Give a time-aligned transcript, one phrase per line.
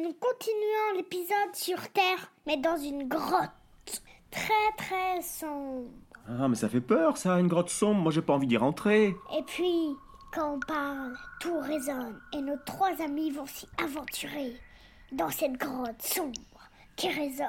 [0.00, 3.50] Nous continuons l'épisode sur Terre, mais dans une grotte.
[4.30, 5.90] Très très sombre.
[6.28, 8.00] Ah, mais ça fait peur, ça, une grotte sombre.
[8.02, 9.16] Moi, j'ai pas envie d'y rentrer.
[9.36, 9.96] Et puis,
[10.32, 12.20] quand on parle, tout résonne.
[12.32, 14.52] Et nos trois amis vont s'y aventurer
[15.10, 17.48] dans cette grotte sombre qui résonne.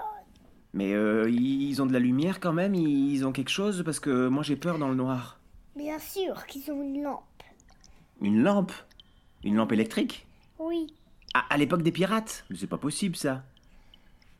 [0.73, 4.27] Mais euh, ils ont de la lumière quand même Ils ont quelque chose Parce que
[4.27, 5.39] moi, j'ai peur dans le noir.
[5.75, 7.43] Bien sûr qu'ils ont une lampe.
[8.21, 8.71] Une lampe?
[9.43, 10.25] Une lampe électrique?
[10.57, 10.87] Oui.
[11.49, 13.43] À l'époque des pirates Mais c'est pas possible, ça.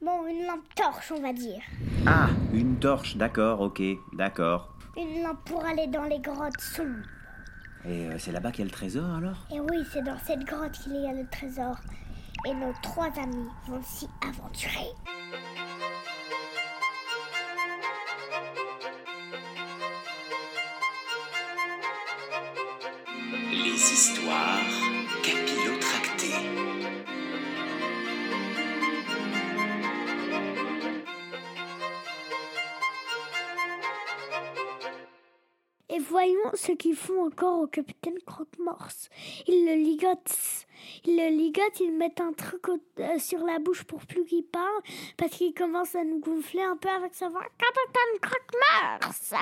[0.01, 1.61] Bon, une lampe torche, on va dire.
[2.05, 3.81] Ah, une torche, d'accord, ok,
[4.13, 4.73] d'accord.
[4.97, 7.05] Une lampe pour aller dans les grottes sombres.
[7.85, 9.45] Et euh, c'est là-bas qu'il y a le trésor alors?
[9.51, 11.77] Et oui, c'est dans cette grotte qu'il y a le trésor.
[12.47, 14.88] Et nos trois amis vont s'y aventurer.
[23.52, 24.59] Les histoires
[25.23, 26.68] capillotractées.
[36.09, 39.09] Voyons ce qu'ils font encore au capitaine Croque-Morse.
[39.47, 40.66] Ils le ligotent.
[41.05, 42.67] Ils le ligotent, ils mettent un truc
[42.99, 44.81] euh, sur la bouche pour plus qu'il parle,
[45.17, 47.43] parce qu'il commence à nous gonfler un peu avec sa voix.
[47.57, 49.33] Capitaine Croque-Morse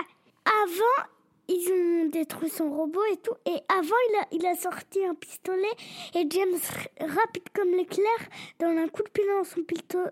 [0.63, 1.07] Avant,
[1.47, 3.35] ils ont détruit son robot et tout.
[3.45, 5.71] Et avant, il a, sorti un pistolet.
[6.15, 6.59] Et James,
[6.99, 8.19] rapide comme l'éclair,
[8.59, 10.11] donne un coup de pied dans son, pisto-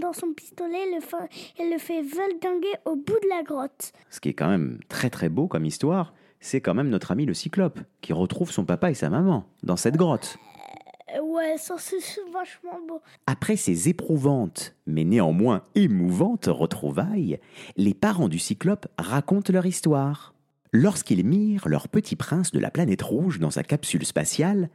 [0.00, 1.28] dans son pistolet le fa-
[1.58, 3.92] et le fait valdinguer au bout de la grotte.
[4.10, 7.24] Ce qui est quand même très très beau comme histoire, c'est quand même notre ami
[7.26, 10.36] le cyclope, qui retrouve son papa et sa maman dans cette grotte.
[10.38, 11.96] Euh, Ouais, ça c'est
[12.32, 13.00] vachement beau.
[13.26, 17.38] Après ces éprouvantes, mais néanmoins émouvantes retrouvailles,
[17.76, 20.34] les parents du cyclope racontent leur histoire.
[20.72, 24.70] Lorsqu'ils mirent leur petit prince de la planète rouge dans sa capsule spatiale,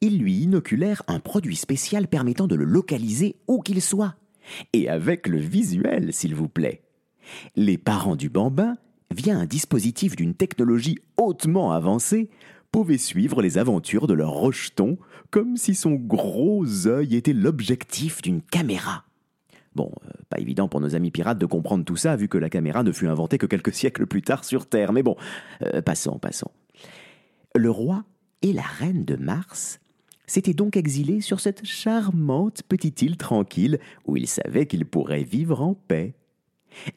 [0.00, 4.16] ils lui inoculèrent un produit spécial permettant de le localiser où qu'il soit.
[4.72, 6.82] Et avec le visuel, s'il vous plaît.
[7.56, 8.76] Les parents du bambin,
[9.10, 12.30] via un dispositif d'une technologie hautement avancée,
[12.70, 14.98] pouvaient suivre les aventures de leur rejeton
[15.30, 19.04] comme si son gros œil était l'objectif d'une caméra.
[19.74, 22.50] Bon, euh, pas évident pour nos amis pirates de comprendre tout ça, vu que la
[22.50, 24.92] caméra ne fut inventée que quelques siècles plus tard sur Terre.
[24.92, 25.16] Mais bon,
[25.62, 26.50] euh, passons, passons.
[27.54, 28.04] Le roi
[28.42, 29.80] et la reine de Mars
[30.26, 35.62] s'étaient donc exilés sur cette charmante petite île tranquille où ils savaient qu'ils pourraient vivre
[35.62, 36.14] en paix.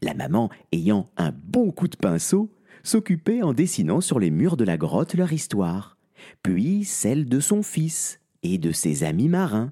[0.01, 2.49] La maman, ayant un bon coup de pinceau,
[2.83, 5.97] s'occupait en dessinant sur les murs de la grotte leur histoire,
[6.41, 9.71] puis celle de son fils et de ses amis marins.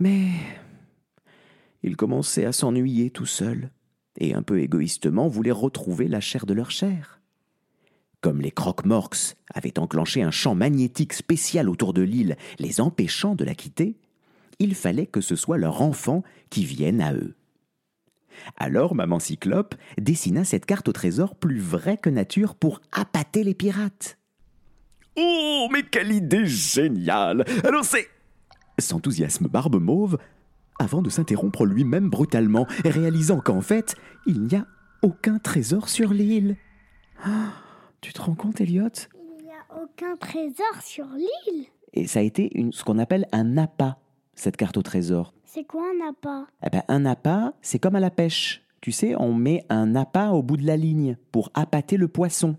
[0.00, 0.28] Mais
[1.82, 3.70] ils commençaient à s'ennuyer tout seuls,
[4.18, 7.17] et un peu égoïstement voulaient retrouver la chair de leur chair.
[8.20, 13.44] Comme les croque-morx avaient enclenché un champ magnétique spécial autour de l'île, les empêchant de
[13.44, 13.96] la quitter,
[14.58, 17.36] il fallait que ce soit leur enfant qui vienne à eux.
[18.56, 23.54] Alors maman Cyclope dessina cette carte au trésor plus vraie que nature pour appâter les
[23.54, 24.18] pirates.
[25.16, 28.08] Oh, mais quelle idée géniale Alors c'est...
[28.78, 30.18] s'enthousiasme Barbe Mauve
[30.78, 33.96] avant de s'interrompre lui-même brutalement, réalisant qu'en fait,
[34.26, 34.66] il n'y a
[35.02, 36.56] aucun trésor sur l'île.
[38.00, 38.88] Tu te rends compte, Elliot?
[39.14, 41.66] Il n'y a aucun trésor sur l'île.
[41.94, 43.98] Et ça a été une, ce qu'on appelle un appât,
[44.34, 45.34] cette carte au trésor.
[45.44, 46.46] C'est quoi un appât?
[46.64, 48.62] Eh ben, un appât, c'est comme à la pêche.
[48.80, 52.56] Tu sais, on met un appât au bout de la ligne pour appâter le poisson.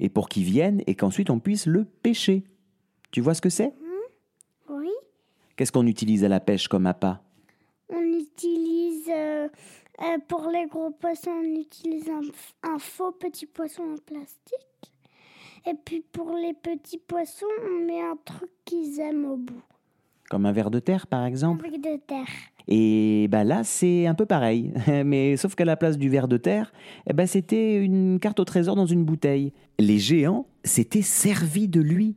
[0.00, 2.44] Et pour qu'il vienne et qu'ensuite on puisse le pêcher.
[3.10, 3.72] Tu vois ce que c'est?
[4.68, 4.90] Oui.
[5.56, 7.22] Qu'est-ce qu'on utilise à la pêche comme appât?
[7.88, 8.77] On utilise.
[10.00, 12.20] Euh, pour les gros poissons, on utilise un,
[12.70, 14.92] un faux petit poisson en plastique.
[15.66, 19.62] Et puis pour les petits poissons, on met un truc qu'ils aiment au bout.
[20.30, 22.26] Comme un ver de terre, par exemple Avec de terre.
[22.68, 24.72] Et bah là, c'est un peu pareil.
[25.04, 26.72] Mais sauf qu'à la place du ver de terre,
[27.08, 29.52] eh ben, c'était une carte au trésor dans une bouteille.
[29.78, 32.16] Les géants s'étaient servis de lui.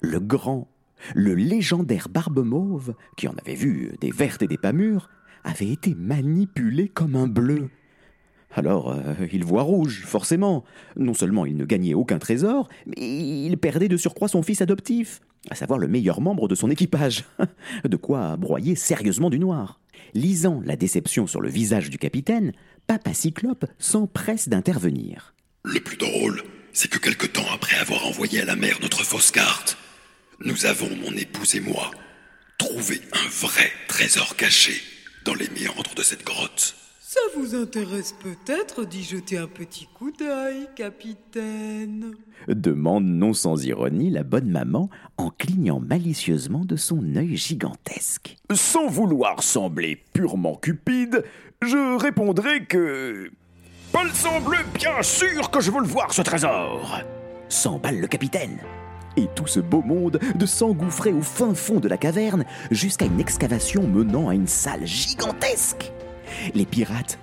[0.00, 0.68] Le grand,
[1.14, 5.10] le légendaire Barbe Mauve, qui en avait vu des vertes et des pas mûres,
[5.44, 7.70] avait été manipulé comme un bleu.
[8.54, 10.64] Alors, euh, il voit rouge, forcément.
[10.96, 15.20] Non seulement il ne gagnait aucun trésor, mais il perdait de surcroît son fils adoptif,
[15.50, 17.24] à savoir le meilleur membre de son équipage.
[17.84, 19.80] de quoi broyer sérieusement du noir.
[20.14, 22.52] Lisant la déception sur le visage du capitaine,
[22.86, 25.34] Papa Cyclope s'empresse d'intervenir.
[25.64, 26.42] Le plus drôle,
[26.72, 29.78] c'est que quelque temps après avoir envoyé à la mer notre fausse carte,
[30.44, 31.90] nous avons, mon épouse et moi,
[32.58, 34.91] trouvé un vrai trésor caché
[35.24, 36.74] dans les méandres de cette grotte.
[37.00, 42.14] Ça vous intéresse peut-être d'y jeter un petit coup d'œil, capitaine
[42.48, 48.36] demande non sans ironie la bonne maman en clignant malicieusement de son œil gigantesque.
[48.52, 51.24] Sans vouloir sembler purement cupide,
[51.60, 53.30] je répondrai que.
[53.92, 57.00] Pas le semble bien sûr que je veux le voir, ce trésor
[57.48, 58.58] S'emballe le capitaine.
[59.16, 63.20] Et tout ce beau monde de s'engouffrer au fin fond de la caverne jusqu'à une
[63.20, 65.92] excavation menant à une salle gigantesque.
[66.54, 67.18] Les pirates,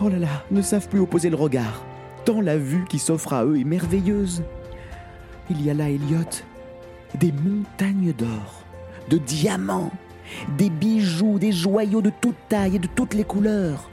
[0.00, 1.84] oh là là, ne savent plus opposer le regard,
[2.24, 4.42] tant la vue qui s'offre à eux est merveilleuse.
[5.50, 6.42] Il y a là, Elliot,
[7.14, 8.62] des montagnes d'or,
[9.08, 9.92] de diamants,
[10.56, 13.90] des bijoux, des joyaux de toute taille et de toutes les couleurs.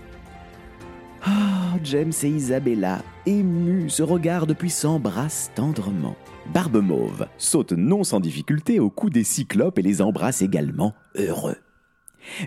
[1.24, 6.16] Ah, James et Isabella, émus, se regardent puis s'embrassent tendrement.
[6.54, 11.58] Barbe Mauve saute non sans difficulté au cou des cyclopes et les embrasse également, heureux.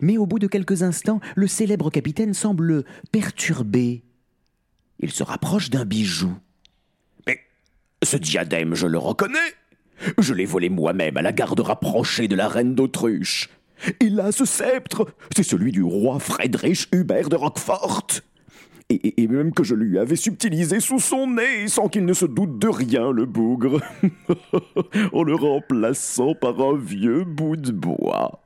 [0.00, 4.02] Mais au bout de quelques instants, le célèbre capitaine semble perturbé.
[4.98, 6.34] Il se rapproche d'un bijou.
[7.26, 7.38] Mais
[8.02, 9.38] ce diadème, je le reconnais.
[10.18, 13.50] Je l'ai volé moi-même à la garde rapprochée de la reine d'Autruche.
[14.00, 18.02] Et là, ce sceptre, c'est celui du roi Friedrich Hubert de Roquefort.
[18.88, 22.26] Et, et, même que je lui avais subtilisé sous son nez sans qu'il ne se
[22.26, 23.80] doute de rien, le bougre,
[25.12, 28.42] en le remplaçant par un vieux bout de bois.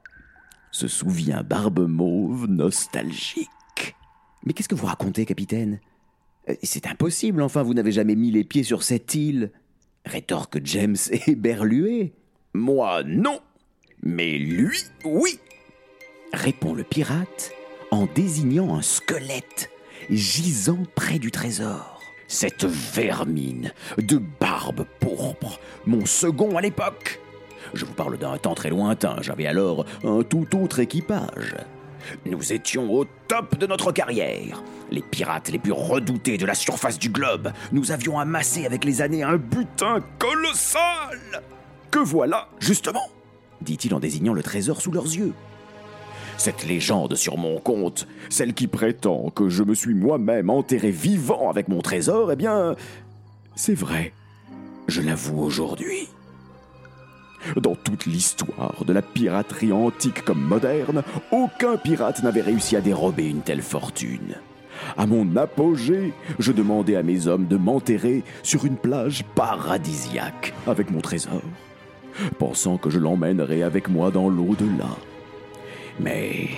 [0.71, 3.49] Se souvient Barbe Mauve nostalgique.
[4.45, 5.81] Mais qu'est-ce que vous racontez, capitaine?
[6.49, 9.51] Euh, C'est impossible, enfin, vous n'avez jamais mis les pieds sur cette île.
[10.05, 10.97] Rétorque James
[11.27, 12.13] éberlué.
[12.55, 13.41] Moi, non.
[14.03, 15.39] Mais lui, oui.
[16.33, 17.53] Répond le pirate
[17.91, 19.71] en désignant un squelette
[20.11, 22.01] gisant près du trésor.
[22.29, 27.21] Cette vermine de barbe pourpre, mon second à l'époque.
[27.75, 31.57] Je vous parle d'un temps très lointain, j'avais alors un tout autre équipage.
[32.25, 34.63] Nous étions au top de notre carrière.
[34.91, 37.53] Les pirates les plus redoutés de la surface du globe.
[37.73, 41.43] Nous avions amassé avec les années un butin colossal.
[41.91, 43.09] Que voilà, justement,
[43.61, 45.33] dit-il en désignant le trésor sous leurs yeux.
[46.39, 51.51] Cette légende sur mon compte, celle qui prétend que je me suis moi-même enterré vivant
[51.51, 52.77] avec mon trésor, eh bien,
[53.55, 54.13] c'est vrai.
[54.87, 56.09] Je l'avoue aujourd'hui.
[57.57, 63.29] Dans toute l'histoire de la piraterie antique comme moderne, aucun pirate n'avait réussi à dérober
[63.29, 64.37] une telle fortune.
[64.97, 70.91] À mon apogée, je demandais à mes hommes de m'enterrer sur une plage paradisiaque avec
[70.91, 71.43] mon trésor,
[72.39, 74.97] pensant que je l'emmènerais avec moi dans l'au-delà.
[76.01, 76.49] Mais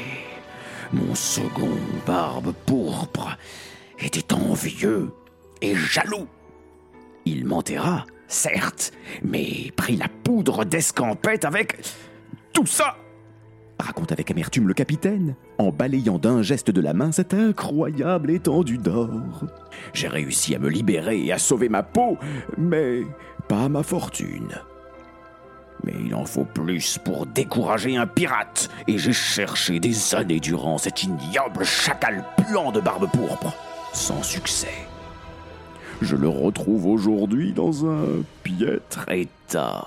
[0.93, 1.77] mon second
[2.07, 3.37] barbe pourpre
[3.99, 5.11] était envieux
[5.61, 6.27] et jaloux.
[7.25, 8.93] Il m'enterra, certes,
[9.23, 11.79] mais prit la poudre d'escampette avec
[12.53, 12.97] tout ça.
[13.81, 18.79] Raconte avec amertume le capitaine, en balayant d'un geste de la main cette incroyable étendue
[18.79, 19.45] d'or.
[19.93, 22.17] J'ai réussi à me libérer et à sauver ma peau,
[22.57, 23.03] mais
[23.47, 24.53] pas ma fortune.
[25.85, 30.79] Mais il en faut plus pour décourager un pirate, et j'ai cherché des années durant
[30.79, 33.53] cet ignoble chacal puant de barbe pourpre,
[33.93, 34.87] sans succès.
[36.01, 39.87] Je le retrouve aujourd'hui dans un piètre état.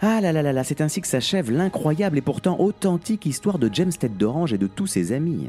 [0.00, 3.70] Ah là là là là, c'est ainsi que s'achève l'incroyable et pourtant authentique histoire de
[3.72, 5.48] James Tête d'Orange et de tous ses amis.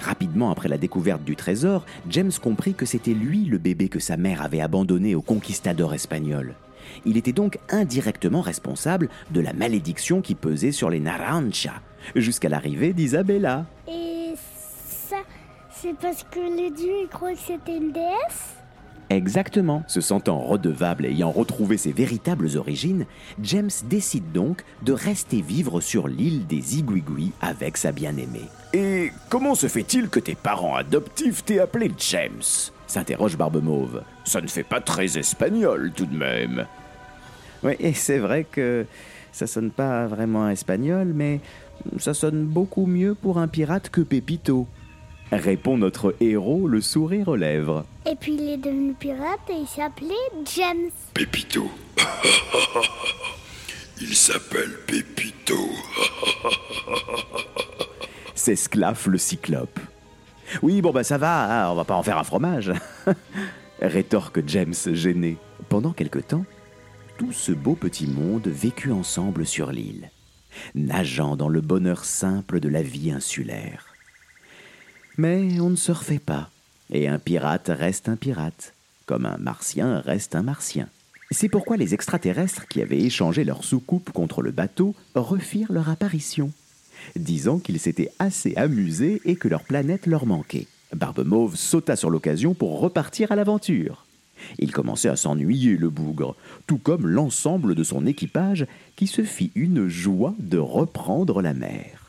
[0.00, 4.16] Rapidement après la découverte du trésor, James comprit que c'était lui le bébé que sa
[4.16, 6.54] mère avait abandonné aux conquistadors espagnols.
[7.04, 11.74] Il était donc indirectement responsable de la malédiction qui pesait sur les Narancha,
[12.16, 13.66] jusqu'à l'arrivée d'Isabella.
[13.86, 15.18] Et ça,
[15.70, 18.59] c'est parce que les dieux croient que c'était une déesse?
[19.10, 19.82] Exactement.
[19.88, 23.06] Se sentant redevable et ayant retrouvé ses véritables origines,
[23.42, 28.48] James décide donc de rester vivre sur l'île des Iguigui avec sa bien-aimée.
[28.72, 32.70] Et comment se fait-il que tes parents adoptifs t'aient appelé James?
[32.86, 34.02] s'interroge Barbe Mauve.
[34.24, 36.66] Ça ne fait pas très espagnol tout de même.
[37.62, 38.86] Oui, et c'est vrai que
[39.32, 41.40] ça sonne pas vraiment espagnol, mais
[41.98, 44.66] ça sonne beaucoup mieux pour un pirate que Pépito.
[45.32, 47.84] Répond notre héros, le sourire aux lèvres.
[48.04, 50.14] Et puis il est devenu pirate et il s'appelait
[50.56, 50.90] James.
[51.14, 51.70] Pépito.
[54.02, 55.54] Il s'appelle Pépito.
[58.34, 59.78] S'esclaffe le cyclope.
[60.62, 62.72] Oui, bon bah ça va, hein, on va pas en faire un fromage.
[63.82, 65.36] Rétorque James gêné.
[65.68, 66.46] Pendant quelque temps,
[67.18, 70.10] tout ce beau petit monde vécut ensemble sur l'île,
[70.74, 73.89] nageant dans le bonheur simple de la vie insulaire.
[75.16, 76.50] Mais on ne se refait pas,
[76.92, 78.74] et un pirate reste un pirate,
[79.06, 80.88] comme un martien reste un martien.
[81.32, 86.50] C'est pourquoi les extraterrestres qui avaient échangé leur soucoupe contre le bateau refirent leur apparition,
[87.14, 90.66] disant qu'ils s'étaient assez amusés et que leur planète leur manquait.
[90.94, 94.06] Barbe Mauve sauta sur l'occasion pour repartir à l'aventure.
[94.58, 96.34] Il commençait à s'ennuyer, le bougre,
[96.66, 101.99] tout comme l'ensemble de son équipage qui se fit une joie de reprendre la mer.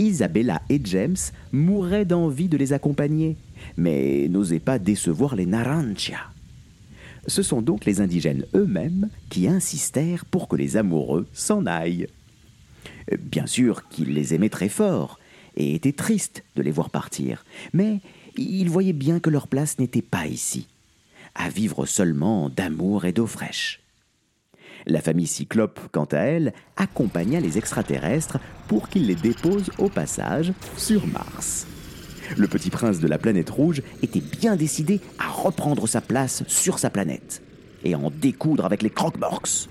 [0.00, 1.16] Isabella et James
[1.52, 3.36] mouraient d'envie de les accompagner,
[3.76, 6.18] mais n'osaient pas décevoir les Narantia.
[7.26, 12.08] Ce sont donc les indigènes eux-mêmes qui insistèrent pour que les amoureux s'en aillent.
[13.18, 15.20] Bien sûr qu'ils les aimaient très fort
[15.56, 18.00] et étaient tristes de les voir partir, mais
[18.36, 20.66] ils voyaient bien que leur place n'était pas ici,
[21.34, 23.80] à vivre seulement d'amour et d'eau fraîche.
[24.86, 30.52] La famille Cyclope, quant à elle, accompagna les extraterrestres pour qu'ils les déposent au passage
[30.76, 31.66] sur Mars.
[32.36, 36.78] Le petit prince de la planète rouge était bien décidé à reprendre sa place sur
[36.78, 37.42] sa planète
[37.84, 39.68] et à en découdre avec les croque-morks.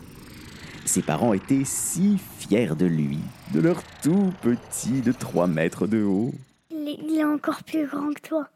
[0.85, 3.19] Ses parents étaient si fiers de lui,
[3.53, 6.33] de leur tout petit de 3 mètres de haut.
[6.71, 8.47] Il est, il est encore plus grand que toi.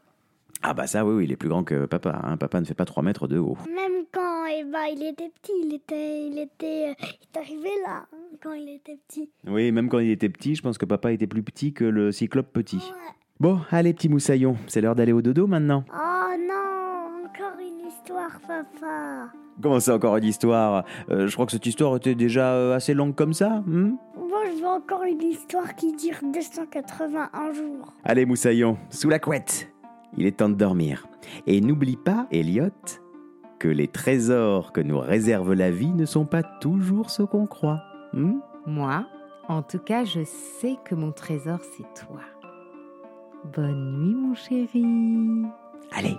[0.62, 2.20] Ah bah ça oui, oui, il est plus grand que papa.
[2.24, 2.36] hein.
[2.36, 3.56] Papa ne fait pas 3 mètres de haut.
[3.68, 7.70] Même quand eh ben, il était petit, il était, il était, euh, il est arrivé
[7.86, 9.30] là hein, quand il était petit.
[9.46, 12.12] Oui, même quand il était petit, je pense que papa était plus petit que le
[12.12, 12.76] cyclope petit.
[12.76, 13.12] Ouais.
[13.40, 15.84] Bon, allez petit moussaillon, c'est l'heure d'aller au dodo maintenant.
[15.92, 19.28] Oh non, encore une histoire, papa.
[19.62, 20.84] Comment ça encore une histoire?
[21.10, 23.62] Euh, Je crois que cette histoire était déjà euh, assez longue comme ça.
[23.66, 23.96] hmm?
[24.16, 27.92] Moi, je veux encore une histoire qui dure 281 jours.
[28.04, 29.68] Allez moussaillon, sous la couette.
[30.16, 31.06] Il est temps de dormir.
[31.46, 32.68] Et n'oublie pas, Elliot,
[33.58, 37.82] que les trésors que nous réserve la vie ne sont pas toujours ce qu'on croit.
[38.12, 38.38] hmm?
[38.66, 39.06] Moi,
[39.48, 42.20] en tout cas, je sais que mon trésor, c'est toi.
[43.52, 44.86] Bonne nuit, mon chéri.
[45.92, 46.16] Allez,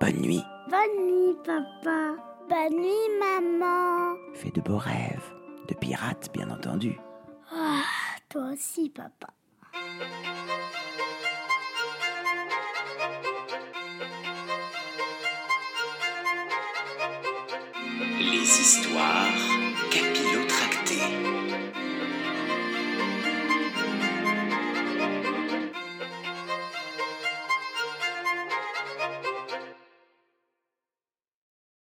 [0.00, 0.42] bonne nuit.
[0.68, 2.16] Bonne nuit, papa.
[2.48, 4.16] Bonne nuit, maman.
[4.34, 5.32] Fais de beaux rêves,
[5.68, 6.98] de pirates bien entendu.
[7.52, 7.82] Ah,
[8.28, 9.28] toi aussi, papa.
[18.20, 19.32] Les histoires
[19.90, 20.67] capillotractées.